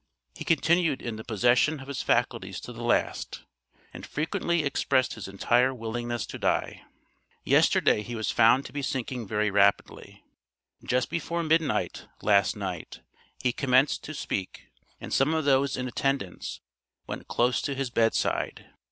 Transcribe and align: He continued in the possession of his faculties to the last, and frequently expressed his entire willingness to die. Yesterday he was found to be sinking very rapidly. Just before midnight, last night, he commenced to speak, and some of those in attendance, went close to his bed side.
He 0.33 0.43
continued 0.43 0.99
in 0.99 1.17
the 1.17 1.23
possession 1.23 1.79
of 1.79 1.87
his 1.87 2.01
faculties 2.01 2.59
to 2.61 2.73
the 2.73 2.81
last, 2.81 3.43
and 3.93 4.03
frequently 4.03 4.63
expressed 4.63 5.13
his 5.13 5.27
entire 5.27 5.75
willingness 5.75 6.25
to 6.25 6.39
die. 6.39 6.81
Yesterday 7.43 8.01
he 8.01 8.15
was 8.15 8.31
found 8.31 8.65
to 8.65 8.73
be 8.73 8.81
sinking 8.81 9.27
very 9.27 9.51
rapidly. 9.51 10.23
Just 10.83 11.11
before 11.11 11.43
midnight, 11.43 12.07
last 12.23 12.55
night, 12.55 13.01
he 13.43 13.53
commenced 13.53 14.03
to 14.05 14.15
speak, 14.15 14.71
and 14.99 15.13
some 15.13 15.35
of 15.35 15.45
those 15.45 15.77
in 15.77 15.87
attendance, 15.87 16.61
went 17.05 17.27
close 17.27 17.61
to 17.61 17.75
his 17.75 17.91
bed 17.91 18.15
side. 18.15 18.71